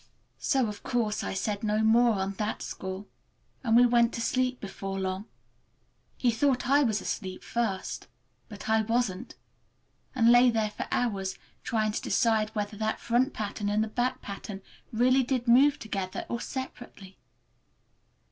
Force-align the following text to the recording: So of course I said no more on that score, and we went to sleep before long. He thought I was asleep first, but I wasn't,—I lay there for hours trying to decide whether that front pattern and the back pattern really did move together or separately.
So 0.39 0.65
of 0.65 0.81
course 0.81 1.23
I 1.23 1.35
said 1.35 1.63
no 1.63 1.83
more 1.83 2.13
on 2.13 2.31
that 2.39 2.63
score, 2.63 3.05
and 3.63 3.75
we 3.75 3.85
went 3.85 4.15
to 4.15 4.19
sleep 4.21 4.59
before 4.59 4.99
long. 4.99 5.25
He 6.17 6.31
thought 6.31 6.67
I 6.67 6.81
was 6.81 7.01
asleep 7.01 7.43
first, 7.43 8.07
but 8.49 8.67
I 8.67 8.81
wasn't,—I 8.81 10.21
lay 10.21 10.49
there 10.49 10.71
for 10.71 10.87
hours 10.89 11.37
trying 11.61 11.91
to 11.91 12.01
decide 12.01 12.49
whether 12.55 12.77
that 12.77 12.99
front 12.99 13.35
pattern 13.35 13.69
and 13.69 13.83
the 13.83 13.89
back 13.89 14.23
pattern 14.23 14.63
really 14.91 15.21
did 15.21 15.47
move 15.47 15.77
together 15.77 16.25
or 16.29 16.41
separately. 16.41 17.19